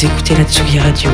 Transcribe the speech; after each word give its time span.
Vous 0.00 0.06
écoutez 0.06 0.36
la 0.36 0.44
Tsugi 0.44 0.78
Radio. 0.78 1.10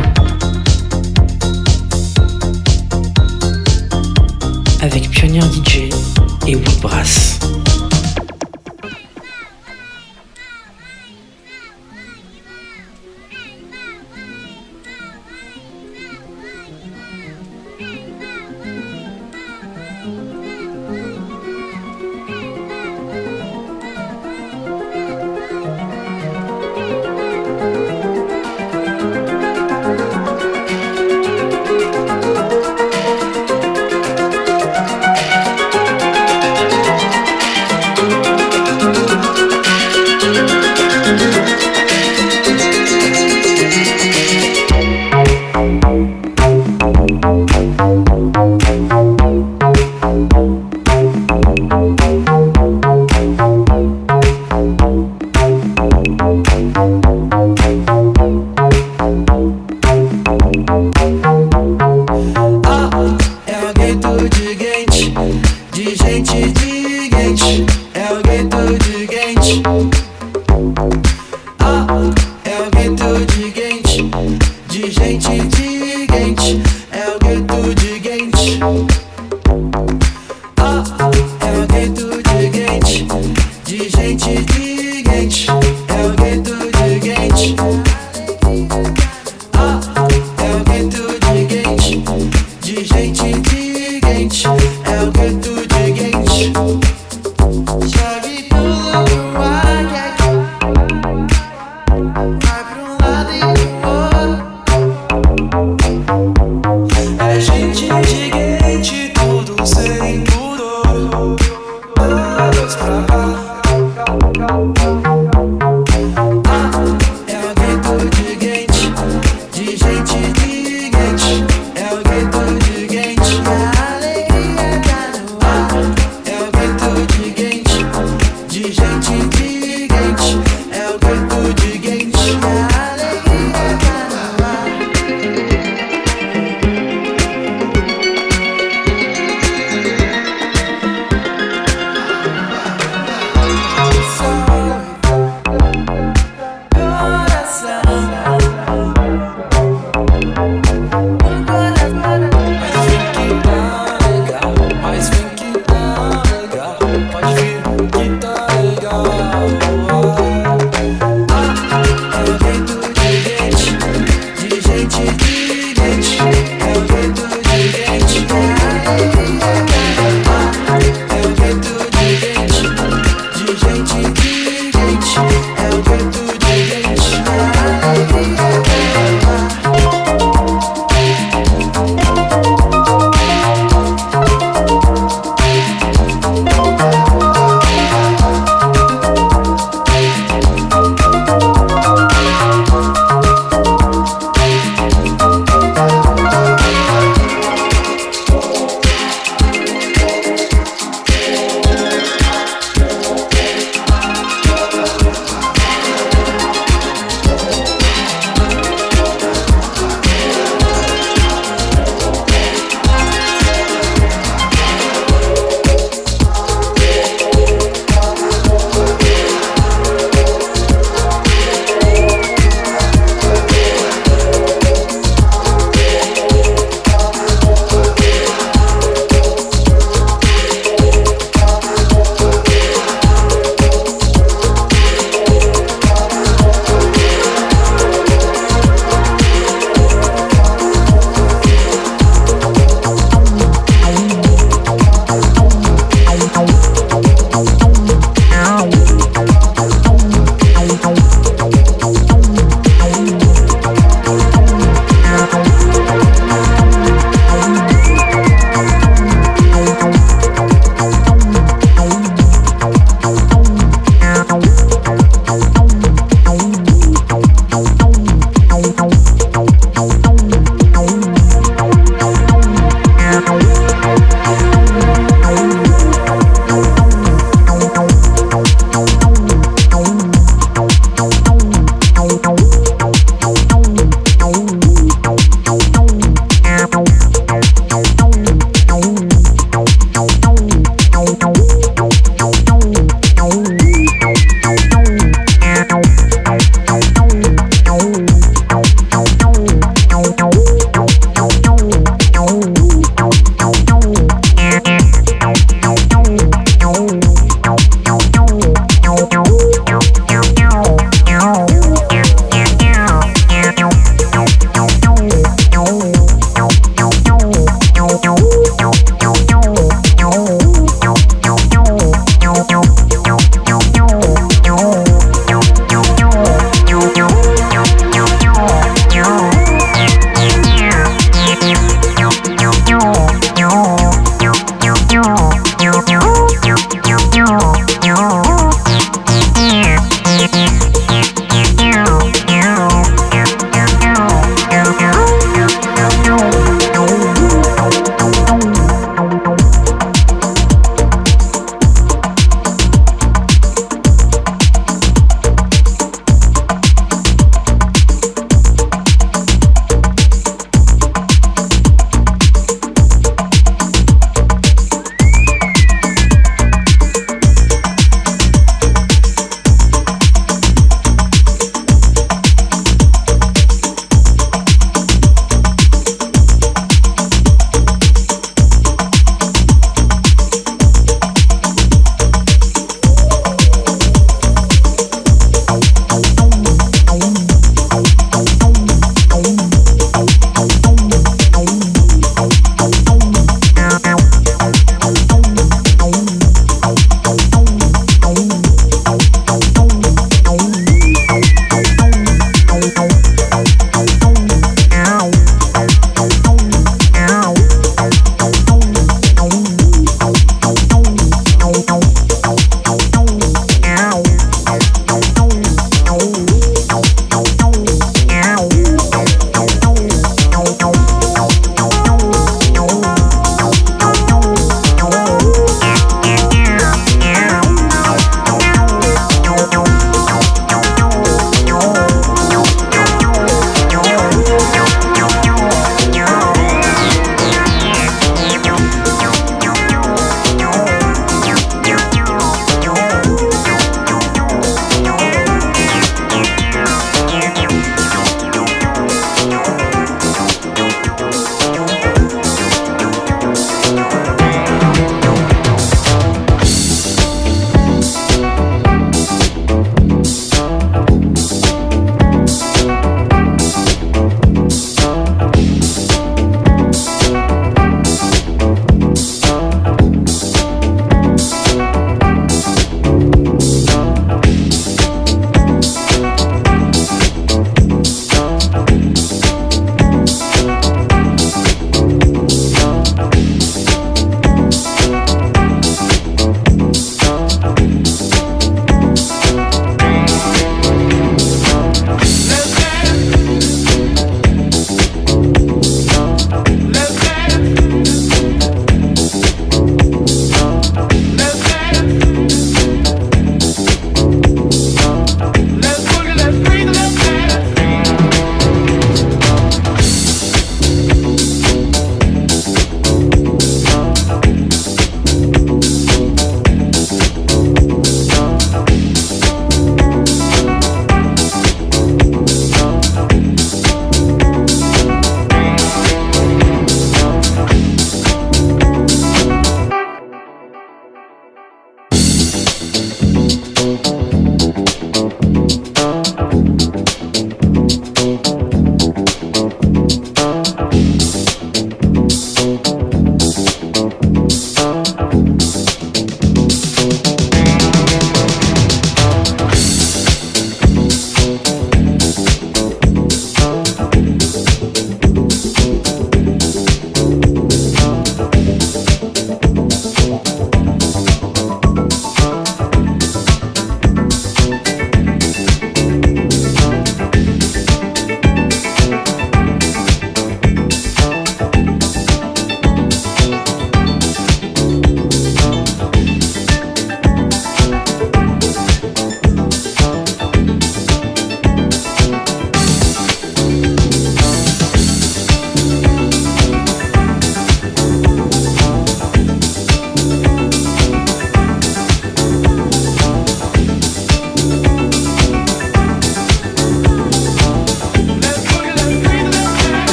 Avec 4.82 5.08
Pionnier 5.08 5.40
DJ 5.40 5.88
et 6.46 6.54
Woodbrass. 6.54 7.43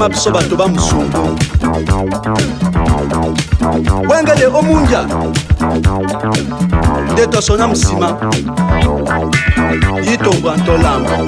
Mendema 0.00 0.08
biso 0.08 0.30
bato 0.30 0.56
bamusungu 0.56 1.38
wengele 4.10 4.46
omunja 4.46 5.06
nde 7.12 7.26
tosona 7.26 7.66
nsima 7.66 8.16
yitombwa 10.10 10.56
ntolamba 10.56 11.18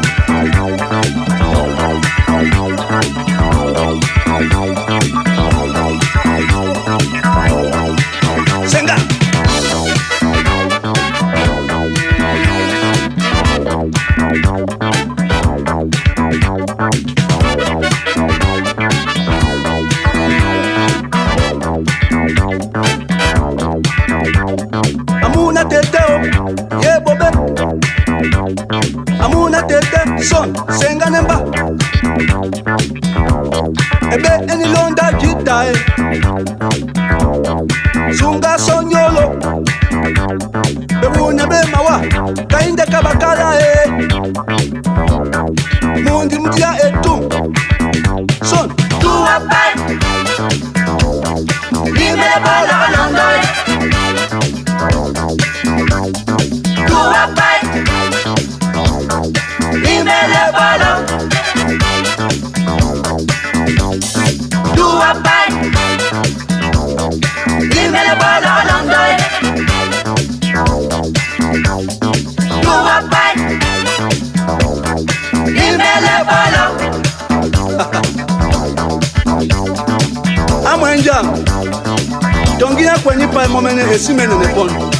emomene 83.44 83.82
esimenene 83.94 84.46
mpono 84.46 84.90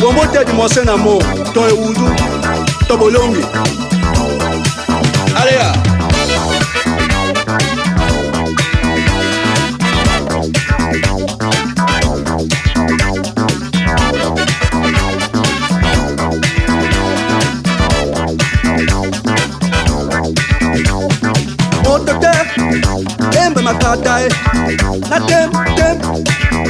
bombotedi 0.00 0.52
mose 0.52 0.84
na 0.84 0.96
mo 0.96 1.18
to 1.54 1.68
ewudu 1.68 2.08
to 2.88 2.96
bolongi. 2.96 3.44
Aleya 5.40 5.70
ah. 5.70 5.73
makada 23.64 24.20
e 24.20 24.28
na 25.08 25.18
dem 25.18 25.50
dem. 25.76 25.96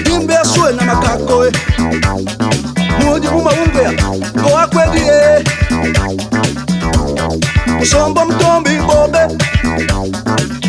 Dimbe 0.04 0.36
asue 0.36 0.72
na 0.72 0.82
makako 0.84 1.44
e 1.44 1.48
eh. 1.48 1.52
muoji 3.00 3.28
umaungea 3.28 3.92
koakwedi 4.42 4.98
e 4.98 5.02
eh. 5.10 5.44
usombo 7.82 8.24
mtombi 8.24 8.70
bobe 8.70 9.18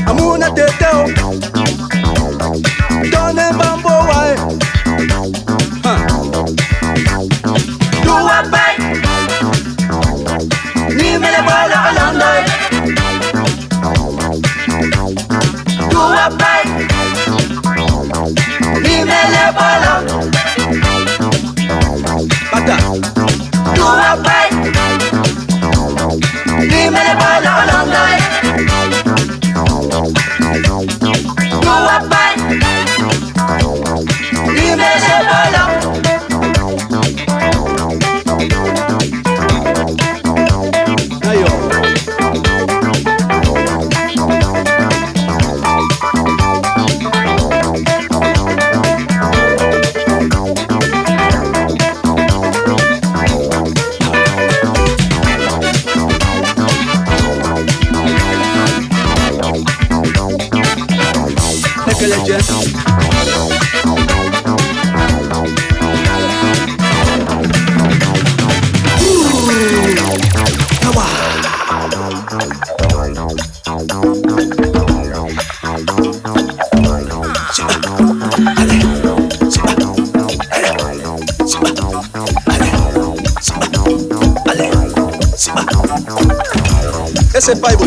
amuna 0.05 0.51
teteo 0.51 1.05
oh. 1.05 1.09
Spotify. 87.45 87.84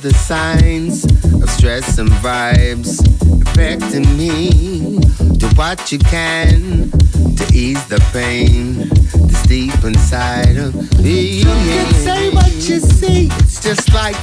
The 0.00 0.14
signs 0.14 1.04
of 1.42 1.50
stress 1.50 1.98
and 1.98 2.08
vibes 2.24 3.00
affecting 3.46 4.16
me. 4.16 4.98
Do 5.36 5.46
what 5.56 5.92
you 5.92 5.98
can 5.98 6.90
to 7.36 7.44
ease 7.52 7.84
the 7.88 8.02
pain 8.12 8.88
that's 9.26 9.46
deep 9.46 9.84
inside 9.84 10.56
of 10.56 10.74
me. 11.00 11.40
You 11.40 11.44
can 11.44 11.94
say 11.94 12.30
what 12.30 12.52
you 12.52 12.80
see, 12.80 13.28
it's 13.40 13.62
just 13.62 13.92
like 13.92 14.16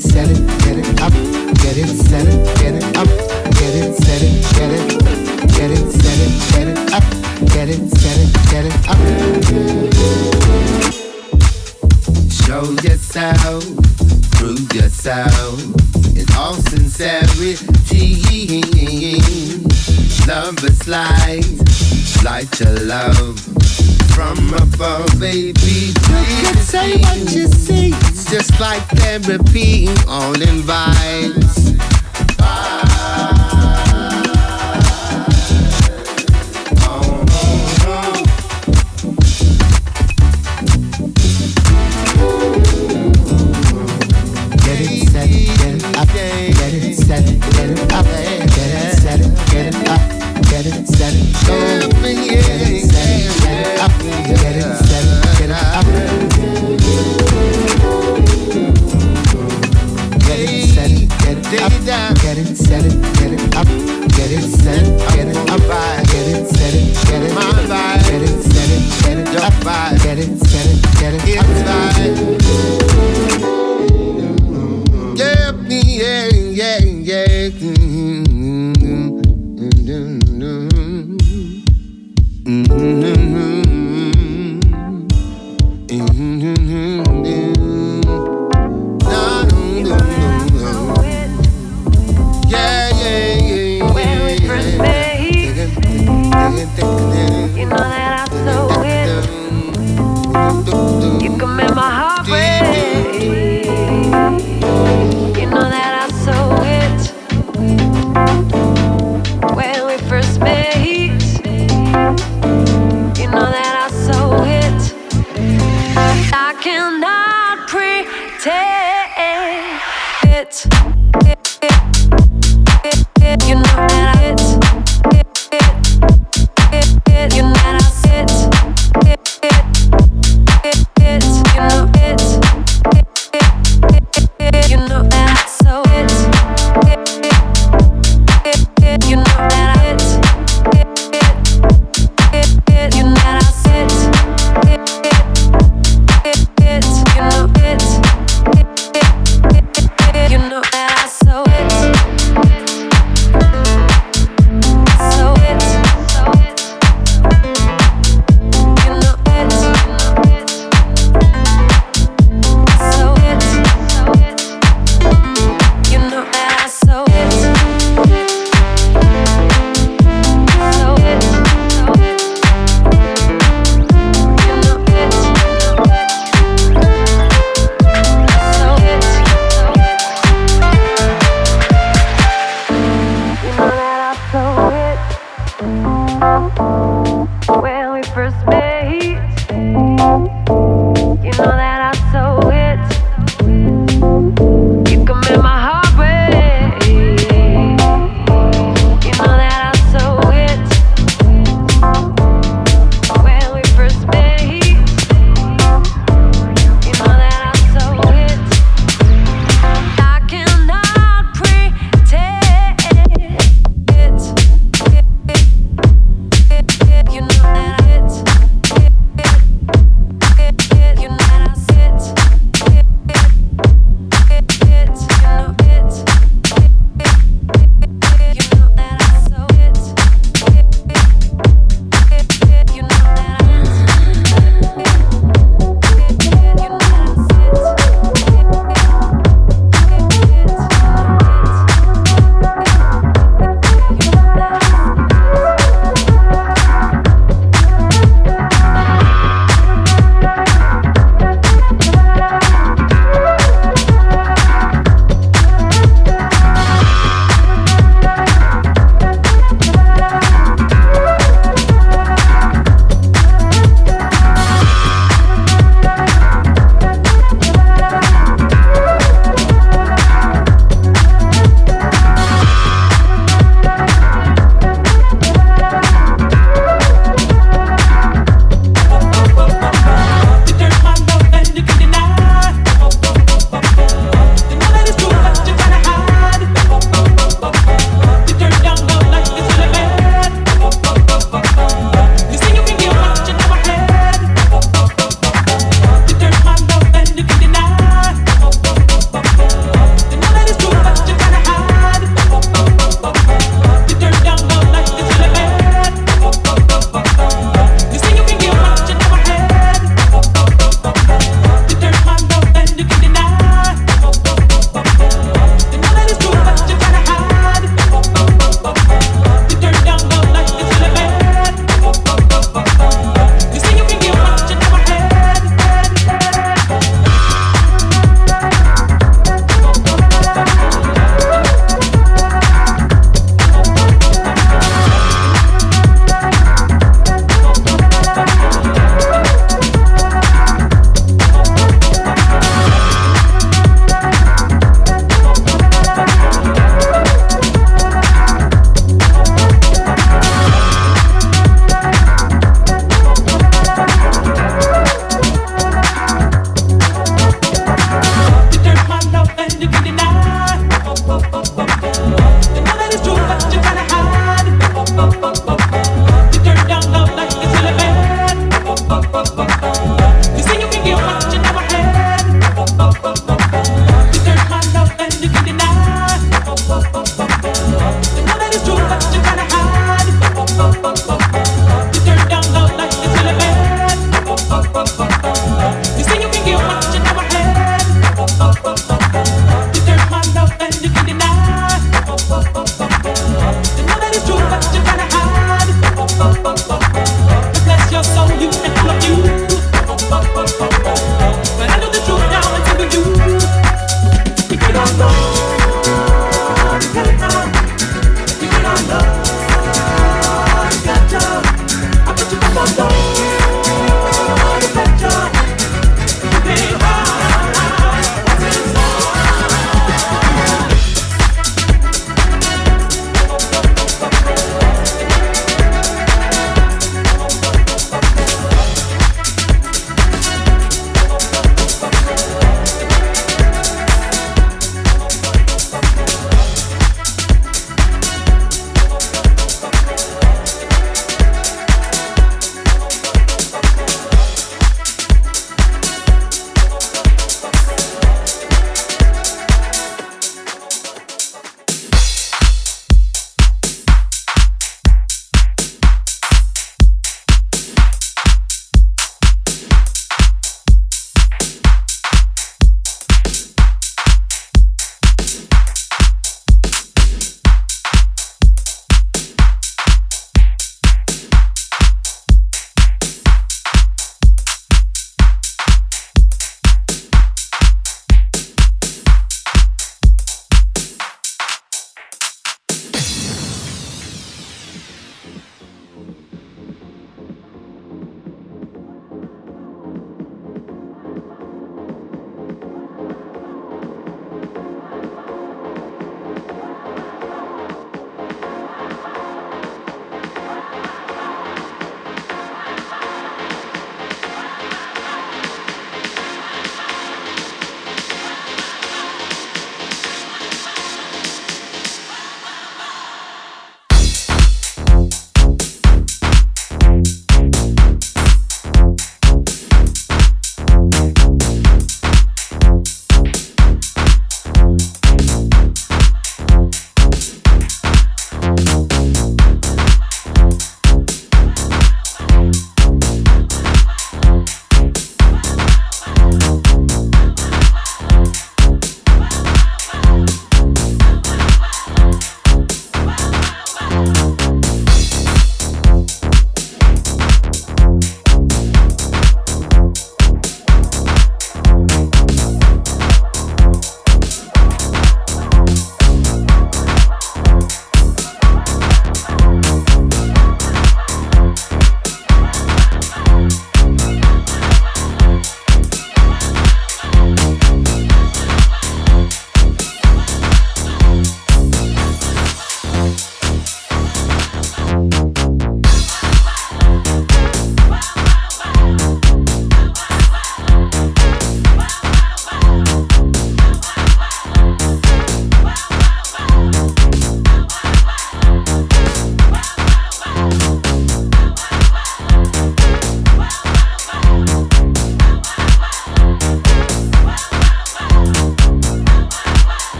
set 0.00 0.30
it, 0.30 0.46
get 0.64 0.78
it 0.78 1.00
up. 1.00 1.12
Get 1.62 1.76
it, 1.76 1.88
set 1.88 2.26
it, 2.26 2.58
get 2.58 2.74
it 2.74 2.84
up. 2.96 3.06
Get 3.58 3.74
it, 3.74 3.94
set 3.94 4.22
it, 4.22 4.42
get 4.56 4.70
it. 4.70 5.00
Get 5.54 5.70
it, 5.70 5.90
set 5.92 6.18
it, 6.24 6.32
get 6.52 6.68
it 6.68 6.78
up. 6.92 7.04
Get 7.52 7.68
it, 7.68 7.90
set 7.98 8.18
it, 8.18 8.32
get 8.50 8.64
it 8.66 8.74
up. 8.88 8.98
Show 12.30 12.64
yourself, 12.82 13.64
prove 14.32 14.72
yourself. 14.72 15.60
It's 16.16 16.36
all 16.36 16.54
sincerity. 16.54 17.60
Number 20.26 20.70
slides 20.72 21.59
light 22.22 22.60
your 22.60 22.74
love 22.86 23.38
from 24.14 24.52
above, 24.54 25.18
baby. 25.18 25.92
You 25.92 26.42
can 26.42 26.56
say 26.56 26.98
what 26.98 27.18
you 27.32 27.46
see, 27.48 27.90
just 28.30 28.58
like 28.60 28.82
therapy, 28.88 29.88
all 30.06 30.34
in 30.34 30.62
vibes. 30.62 31.59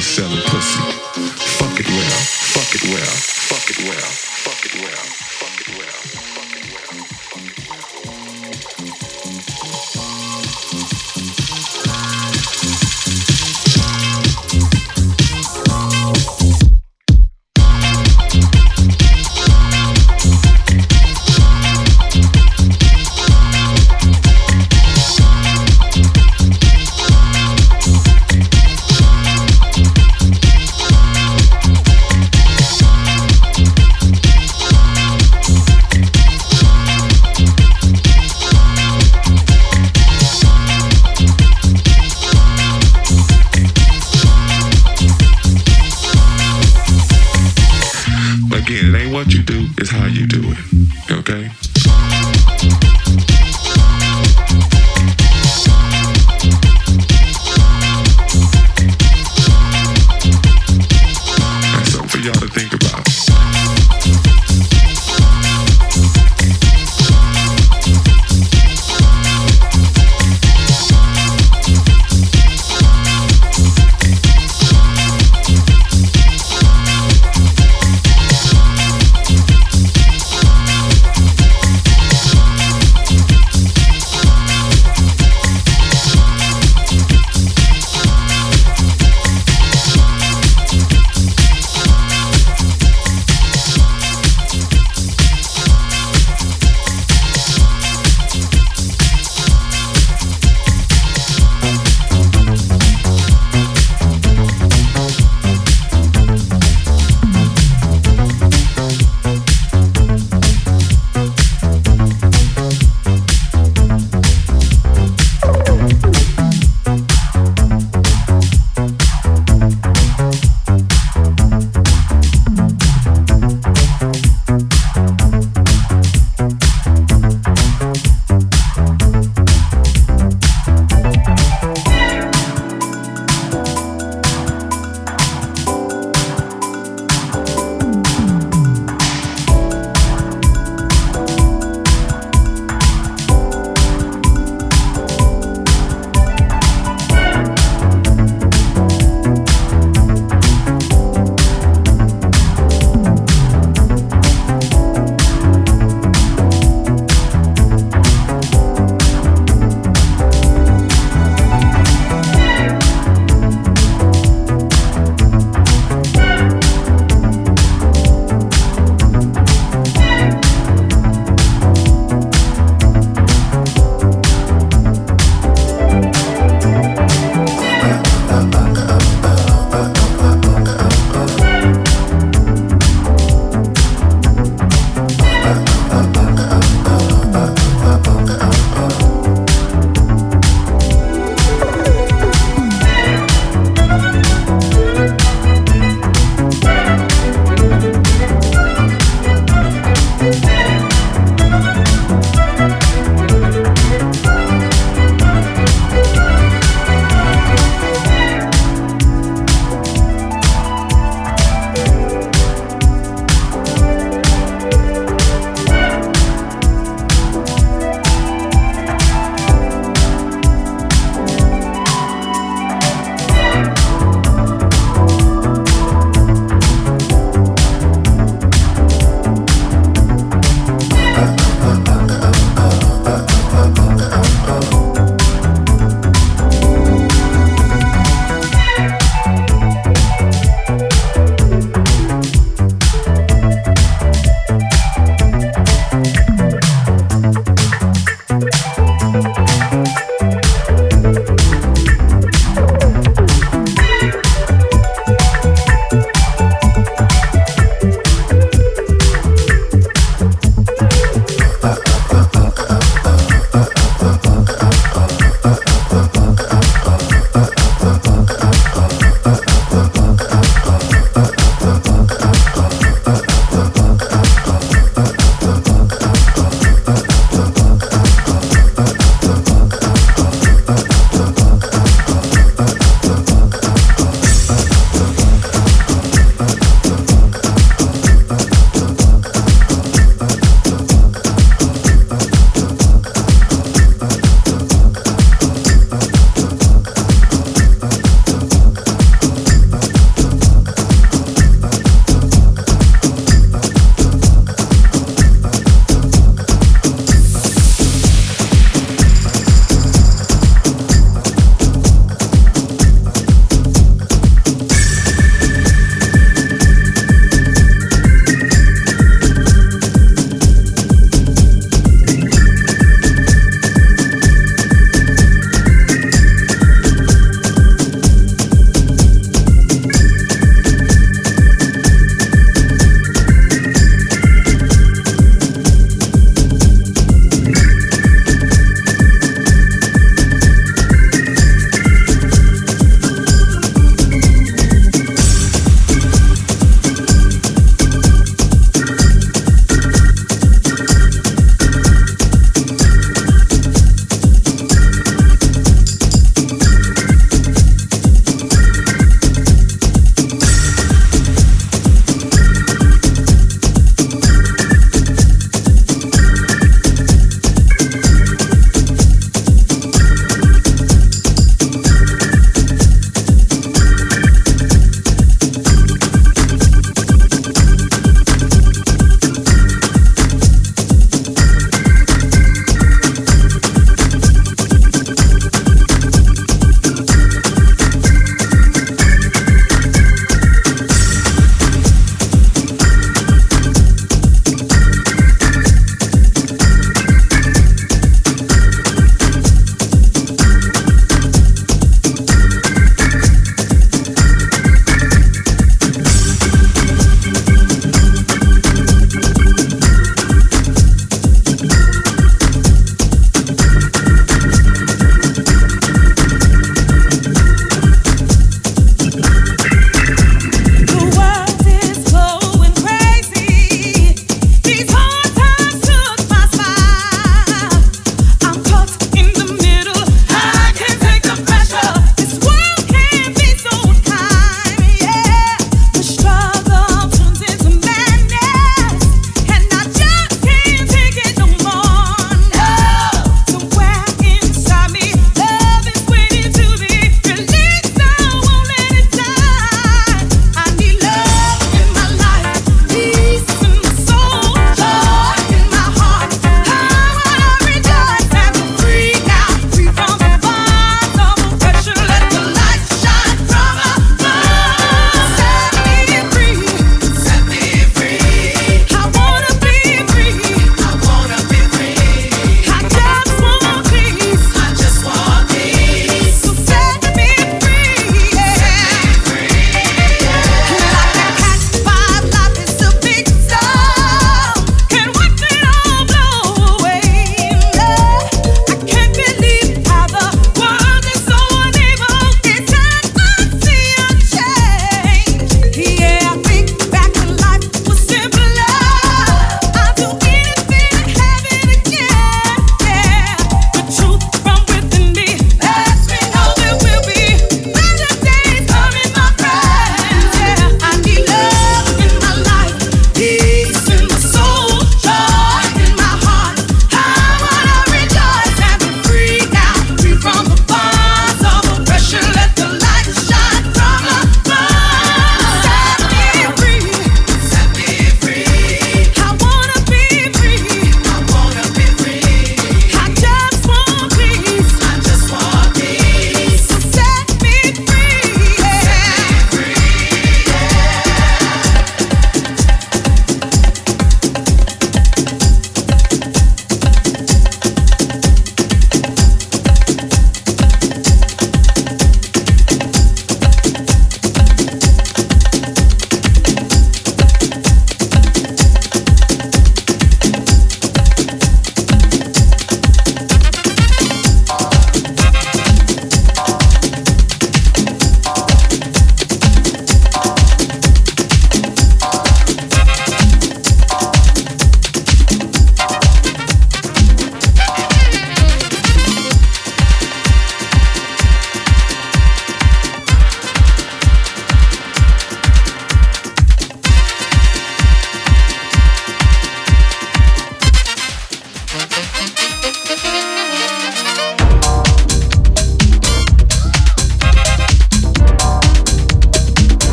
Care 0.00 0.49